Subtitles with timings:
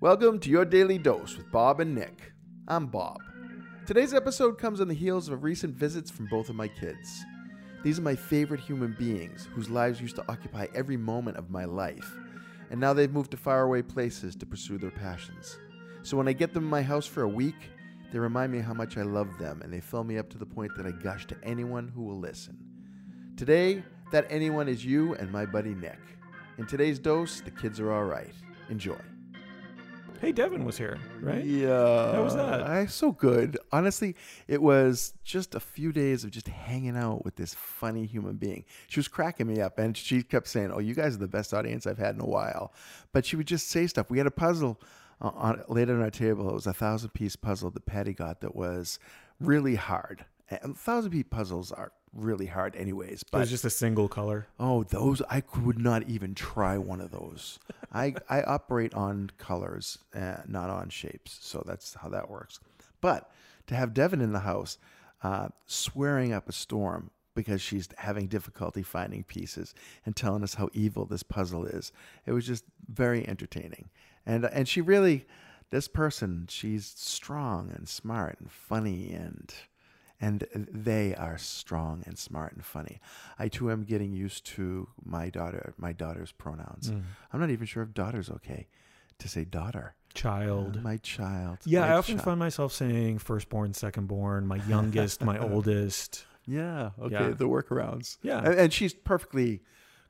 [0.00, 2.32] Welcome to your daily dose with Bob and Nick.
[2.68, 3.18] I'm Bob.
[3.86, 7.24] Today's episode comes on the heels of recent visits from both of my kids.
[7.82, 11.64] These are my favorite human beings whose lives used to occupy every moment of my
[11.64, 12.18] life,
[12.70, 15.58] and now they've moved to faraway places to pursue their passions.
[16.02, 17.70] So when I get them in my house for a week,
[18.12, 20.46] they remind me how much I love them and they fill me up to the
[20.46, 22.58] point that I gush to anyone who will listen.
[23.36, 23.82] Today,
[24.12, 25.98] that anyone is you and my buddy Nick.
[26.56, 28.32] In today's dose, the kids are all right.
[28.68, 28.96] Enjoy.
[30.20, 31.44] Hey, Devin was here, right?
[31.44, 32.12] Yeah.
[32.12, 32.62] How was that?
[32.62, 33.58] I so good.
[33.72, 34.14] Honestly,
[34.46, 38.64] it was just a few days of just hanging out with this funny human being.
[38.86, 41.52] She was cracking me up and she kept saying, "Oh, you guys are the best
[41.52, 42.72] audience I've had in a while."
[43.12, 44.08] But she would just say stuff.
[44.08, 44.80] We had a puzzle
[45.20, 46.48] uh, on laid on our table.
[46.48, 49.00] It was a thousand piece puzzle that Patty got that was
[49.40, 50.24] really hard.
[50.48, 54.46] And thousand piece puzzles are really hard anyways, It but was just a single color.
[54.58, 57.58] Oh, those I would not even try one of those.
[57.92, 62.60] I I operate on colors, uh, not on shapes, so that's how that works.
[63.00, 63.30] But
[63.66, 64.78] to have Devin in the house,
[65.22, 69.74] uh, swearing up a storm because she's having difficulty finding pieces
[70.06, 71.90] and telling us how evil this puzzle is,
[72.26, 73.88] it was just very entertaining.
[74.24, 75.26] And and she really,
[75.70, 79.52] this person, she's strong and smart and funny and
[80.24, 83.00] and they are strong and smart and funny.
[83.38, 86.90] I too am getting used to my daughter, my daughter's pronouns.
[86.90, 87.02] Mm.
[87.32, 88.68] I'm not even sure if daughter's okay
[89.18, 89.94] to say daughter.
[90.14, 90.80] Child.
[90.82, 91.58] my child.
[91.64, 92.24] yeah, my I often child.
[92.24, 96.24] find myself saying firstborn, secondborn, my youngest, my oldest.
[96.46, 96.90] Yeah.
[97.00, 97.14] Okay.
[97.14, 97.30] Yeah.
[97.30, 98.18] The workarounds.
[98.22, 98.38] Yeah.
[98.38, 99.62] And, and she's perfectly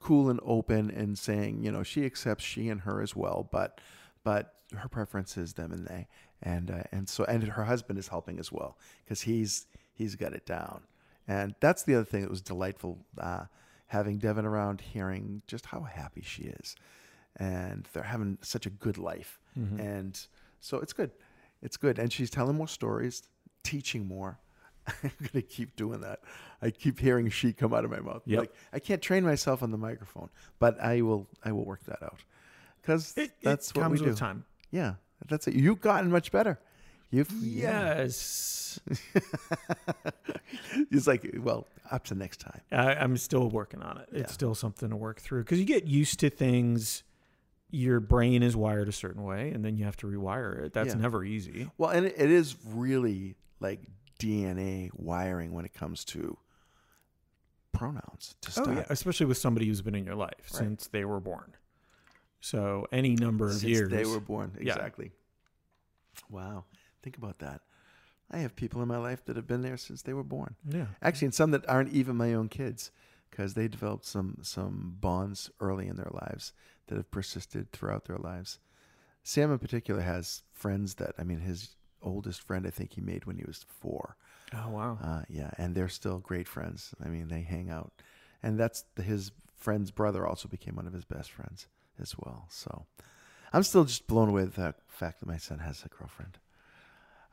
[0.00, 3.80] cool and open and saying, you know, she accepts she and her as well, but
[4.24, 6.08] but her preference is them and they,
[6.42, 9.66] and uh, and so and her husband is helping as well because he's
[10.00, 10.82] he's got it down,
[11.28, 13.44] and that's the other thing that was delightful uh,
[13.86, 16.76] having Devin around, hearing just how happy she is,
[17.36, 19.78] and they're having such a good life, Mhm.
[19.78, 20.26] and
[20.60, 21.10] so it's good,
[21.62, 23.22] it's good, and she's telling more stories,
[23.62, 24.38] teaching more.
[25.04, 26.20] I'm gonna keep doing that.
[26.62, 28.22] I keep hearing she come out of my mouth.
[28.24, 28.40] Yep.
[28.40, 31.28] Like I can't train myself on the microphone, but I will.
[31.44, 32.20] I will work that out
[32.80, 33.12] because
[33.42, 34.04] that's it what we do.
[34.06, 34.44] with time.
[34.70, 34.94] Yeah,
[35.28, 35.54] that's it.
[35.54, 36.58] You've gotten much better.
[37.10, 37.98] You've yeah.
[38.02, 38.78] Yes.
[40.90, 42.60] it's like well, up to next time.
[42.70, 44.08] I, I'm still working on it.
[44.12, 44.20] Yeah.
[44.20, 47.02] It's still something to work through because you get used to things.
[47.72, 50.72] Your brain is wired a certain way, and then you have to rewire it.
[50.72, 51.00] That's Yeah.
[51.00, 51.70] never easy.
[51.78, 53.80] Well, and it, it is really like
[54.18, 56.36] DNA wiring when it comes to
[57.72, 58.34] pronouns.
[58.42, 58.68] To start.
[58.68, 60.58] Oh yeah, especially with somebody who's been in your life Right.
[60.58, 61.52] since they were born.
[62.40, 63.90] So any number of Since years.
[63.90, 64.52] they were born.
[64.60, 64.72] Yeah.
[64.74, 65.12] Exactly.
[66.28, 66.64] Wow.
[67.02, 67.62] Think about that.
[68.30, 70.54] I have people in my life that have been there since they were born.
[70.64, 70.86] yeah.
[71.02, 72.92] Actually, and some that aren't even my own kids,
[73.30, 76.52] because they developed some some bonds early in their lives
[76.86, 78.58] that have persisted throughout their lives.
[79.22, 83.26] Sam, in particular, has friends that I mean, his oldest friend I think he made
[83.26, 84.16] when he was four.
[84.54, 84.98] Oh wow.
[85.02, 86.94] Uh, yeah, and they're still great friends.
[87.04, 87.92] I mean, they hang out,
[88.42, 91.66] and that's the, his friend's brother also became one of his best friends
[92.00, 92.46] as well.
[92.48, 92.86] So,
[93.52, 96.38] I'm still just blown away with the fact that my son has a girlfriend.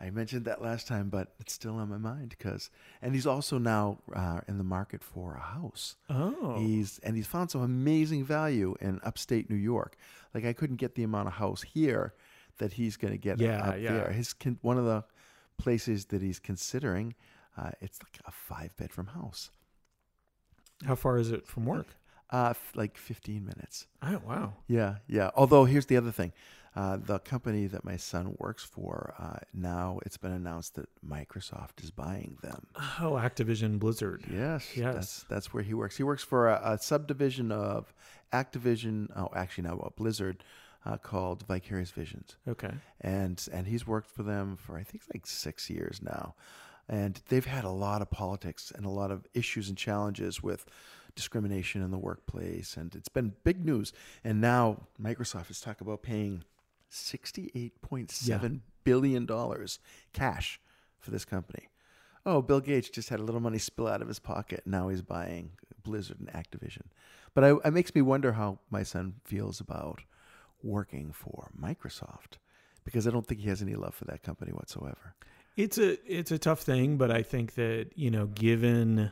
[0.00, 2.68] I mentioned that last time, but it's still on my mind because,
[3.00, 5.96] and he's also now uh, in the market for a house.
[6.10, 6.58] oh.
[6.58, 9.96] He's and he's found some amazing value in upstate New York.
[10.34, 12.12] Like I couldn't get the amount of house here
[12.58, 13.92] that he's going to get Yeah, up yeah.
[13.94, 14.12] there.
[14.12, 15.04] His con- one of the
[15.58, 17.14] places that he's considering,
[17.56, 19.50] uh, it's like a five bedroom house,
[20.84, 21.86] How far is it from work?
[22.30, 23.86] uh, f- like fifteen minutes.
[24.02, 24.54] Oh wow.
[24.68, 25.30] Yeah, yeah.
[25.34, 26.32] Although here's the other thing,
[26.76, 31.82] uh, the company that my son works for uh, now it's been announced that Microsoft
[31.82, 32.66] is buying them.
[33.00, 34.24] Oh, Activision Blizzard.
[34.30, 34.94] Yes, Yes.
[34.94, 35.96] That's that's where he works.
[35.96, 37.94] He works for a, a subdivision of
[38.32, 39.08] Activision.
[39.16, 40.44] Oh, actually, now Blizzard,
[40.84, 42.74] uh, called Vicarious Visions, Okay.
[43.00, 46.34] and and he's worked for them for I think like six years now,
[46.88, 50.66] and they've had a lot of politics and a lot of issues and challenges with
[51.14, 53.92] discrimination in the workplace, and it's been big news.
[54.22, 56.44] And now Microsoft is talking about paying
[56.96, 59.78] sixty-eight point seven billion dollars
[60.12, 60.60] cash
[60.98, 61.68] for this company.
[62.24, 64.62] Oh, Bill Gates just had a little money spill out of his pocket.
[64.66, 65.52] Now he's buying
[65.84, 66.86] Blizzard and Activision.
[67.34, 70.02] But I, it makes me wonder how my son feels about
[70.62, 72.38] working for Microsoft
[72.84, 75.14] because I don't think he has any love for that company whatsoever.
[75.56, 79.10] It's a it's a tough thing, but I think that you know, given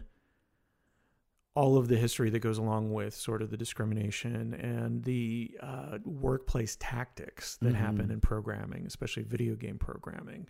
[1.54, 5.98] all of the history that goes along with sort of the discrimination and the uh,
[6.04, 7.78] workplace tactics that Mhm.
[7.78, 10.48] happen in programming, especially video game programming,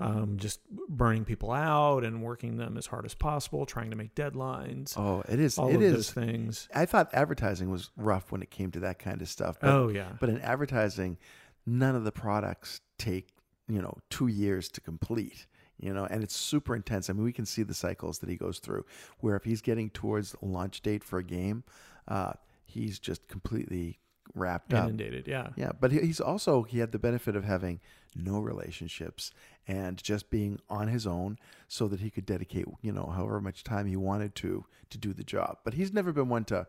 [0.00, 4.14] um, just burning people out and working them as hard as possible, trying to make
[4.14, 5.58] deadlines, Oh, it is.
[5.58, 5.92] all it of is.
[5.92, 6.68] those things.
[6.74, 9.58] I thought advertising was rough when it came to that kind of stuff.
[9.60, 11.18] But, oh yeah, but in advertising,
[11.66, 13.28] none of the products take
[13.68, 15.46] you know two years to complete.
[15.78, 17.10] You know, and it's super intense.
[17.10, 18.86] I mean, we can see the cycles that he goes through.
[19.20, 21.64] Where if he's getting towards launch date for a game,
[22.08, 22.32] uh,
[22.64, 23.98] he's just completely
[24.34, 24.84] wrapped up.
[24.84, 25.26] inundated.
[25.26, 25.48] Yeah.
[25.56, 27.80] Yeah, but he's also he had the benefit of having
[28.14, 29.32] no relationships
[29.68, 31.38] and just being on his own,
[31.68, 35.12] so that he could dedicate you know however much time he wanted to to do
[35.12, 35.58] the job.
[35.64, 36.66] But he's never been one to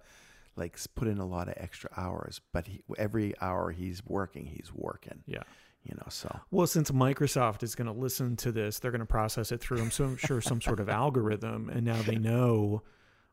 [0.55, 2.41] like put in a lot of extra hours.
[2.51, 5.23] But he, every hour he's working, he's working.
[5.27, 5.43] Yeah.
[5.87, 9.05] You know, so Well, since Microsoft is going to listen to this, they're going to
[9.05, 11.69] process it through, I'm so sure, some sort of algorithm.
[11.69, 12.83] And now they know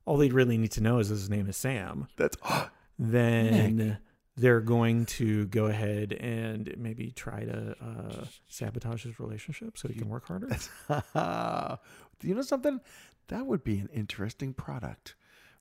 [0.04, 2.06] all they really need to know is his name is Sam.
[2.16, 2.36] that's
[2.98, 3.98] Then
[4.36, 9.94] they're going to go ahead and maybe try to uh, sabotage his relationship so he
[9.94, 10.48] can work harder.
[12.22, 12.80] you know something
[13.28, 15.14] that would be an interesting product,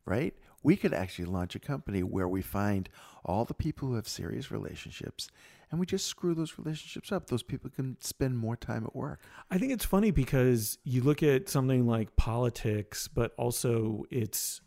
[0.05, 0.33] right?
[0.63, 2.89] We could actually launch a company where we find
[3.25, 5.29] all the people who have serious relationships
[5.73, 7.25] and we just screw those relationships up.
[7.27, 9.19] Those people can spend more time at work.
[9.49, 14.61] I think it's funny because you look at something like politics, but also it's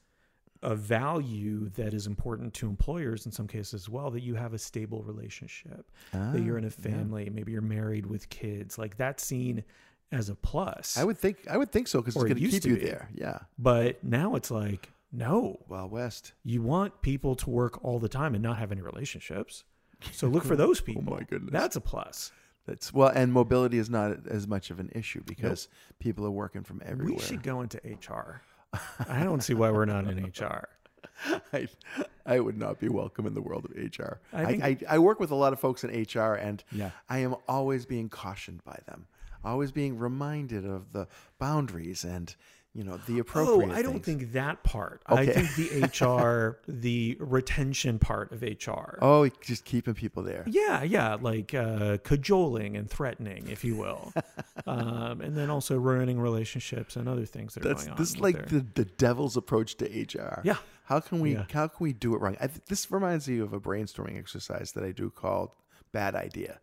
[0.63, 4.53] a value that is important to employers in some cases as well that you have
[4.53, 6.91] a stable relationship, that you're in a Ah, yeah.
[6.91, 8.77] family, maybe you're married with kids.
[8.77, 9.63] Like that's seen
[10.11, 10.97] as a plus.
[10.97, 13.09] I would think I would think so because it's going to keep you there.
[13.15, 13.39] Yeah.
[13.59, 16.33] but now it's like, no, Wild West.
[16.43, 19.63] you want people to work all the time and not have any relationships.
[20.13, 21.03] So look for those people.
[21.09, 21.53] Oh my goodness.
[21.53, 22.33] That's a plus.
[22.67, 25.69] That's well, and mobility is not as much of an issue because
[26.01, 27.15] people are working from everywhere.
[27.15, 28.43] We should go into HR.
[29.09, 30.69] I don't see why we're not in HR.
[31.53, 31.69] I,
[32.27, 34.21] I would not be welcome in the world of HR.
[34.33, 36.91] I I, I, I, work with a lot of folks in HR, and Yeah.
[37.09, 39.07] I am always being cautioned by them,
[39.45, 41.07] always being reminded of the
[41.39, 42.35] boundaries and
[42.77, 43.51] you know the appropriate.
[43.53, 43.79] Oh, appropriate.
[43.79, 44.19] I don't things.
[44.21, 45.01] think that part.
[45.09, 45.23] Okay.
[45.23, 48.99] I think the HR, the retention part of HR.
[49.01, 50.45] Oh, just keeping people there.
[50.47, 54.13] Yeah, yeah, like uh, cajoling and threatening, if you will,
[54.67, 57.99] um, and then also ruining relationships and other things that are That's going on.
[57.99, 60.41] this is like the, the devil's approach to HR.
[60.45, 60.57] Yeah.
[60.85, 61.47] How can we Yeah.
[61.53, 62.37] how can we do it wrong?
[62.41, 65.51] I, th- this reminds me of a brainstorming exercise that I do called
[65.93, 66.61] Bad Idea.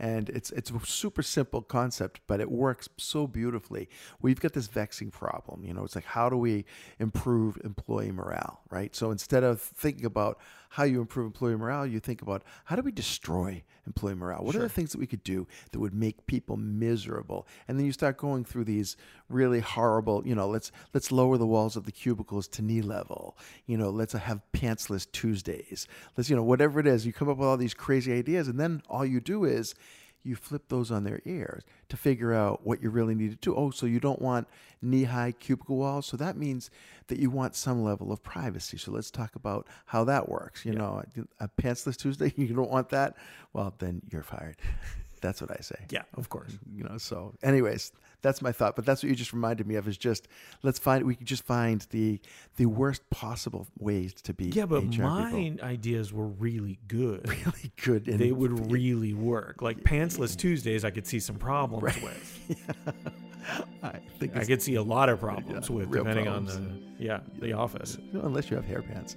[0.00, 3.88] And it's it's a super simple concept, but it works so beautifully.
[4.20, 5.84] We've got this vexing problem, you know.
[5.84, 6.64] It's like how do we
[6.98, 8.94] improve employee morale, right?
[8.94, 10.38] So instead of thinking about
[10.70, 14.44] how you improve employee morale, you think about how do we destroy employee morale?
[14.44, 17.46] What are the things that we could do that would make people miserable?
[17.66, 18.96] And then you start going through these
[19.28, 23.36] really horrible, you know, let's let's lower the walls of the cubicles to knee level.
[23.66, 25.88] You know, let's have pantsless Tuesdays.
[26.16, 28.60] Let's, you know, whatever it is, you come up with all these crazy ideas and
[28.60, 29.74] then all you do is
[30.22, 33.54] you flip those on their ears to figure out what you really need to do.
[33.54, 34.48] Oh, so you don't want
[34.82, 36.06] knee high cubicle walls.
[36.06, 36.70] So that means
[37.06, 38.76] that you want some level of privacy.
[38.76, 40.64] So let's talk about how that works.
[40.64, 41.02] You know,
[41.40, 43.16] a pantsless Tuesday, you don't want that.
[43.52, 44.56] Well, then you're fired.
[45.20, 45.76] That's what I say.
[45.90, 46.56] yeah, of course.
[46.74, 47.92] You know, so anyways,
[48.22, 48.76] that's my thought.
[48.76, 50.28] But that's what you just reminded me of is just
[50.62, 52.20] let's find we could just find the
[52.56, 55.64] the worst possible ways to be Yeah, but HR my people.
[55.64, 57.28] ideas were really good.
[57.46, 59.62] really good They would really work.
[59.62, 62.56] Like pantsless Tuesdays, I could see some problems with.
[62.86, 62.92] yeah.
[63.82, 67.20] I think I could see a lot of problems Yeah, with, depending on the yeah
[67.38, 67.96] the office.
[68.12, 69.16] unless you have hair pants.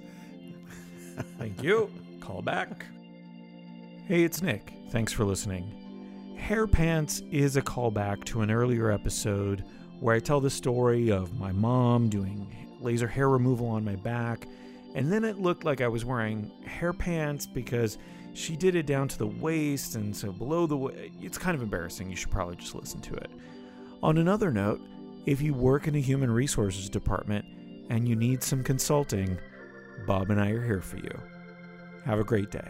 [1.38, 1.90] Thank you.
[2.20, 2.86] Call back.
[4.06, 4.72] Hey, it's Nick.
[4.90, 5.70] Thanks for listening.
[6.42, 9.62] Hair Pants is a callback to an earlier episode
[10.00, 14.48] where I tell the story of my mom doing laser hair removal on my back,
[14.96, 17.96] and then it looked like I was wearing hair pants because
[18.34, 21.12] she did it down to the waist, and so below the waist.
[21.20, 22.10] It's kind of embarrassing.
[22.10, 23.30] You should probably just listen to it.
[24.02, 24.80] On another note,
[25.26, 27.46] if you work in a human resources department
[27.88, 29.38] and you need some consulting,
[30.08, 31.20] Bob and I are here for you.
[32.04, 32.68] Have a great day.